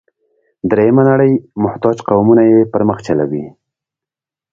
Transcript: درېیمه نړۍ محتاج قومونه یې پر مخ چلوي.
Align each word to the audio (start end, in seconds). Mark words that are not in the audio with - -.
درېیمه 0.69 1.03
نړۍ 1.09 1.33
محتاج 1.63 1.97
قومونه 2.07 2.43
یې 2.51 2.59
پر 2.71 2.81
مخ 2.89 2.97
چلوي. 3.07 3.45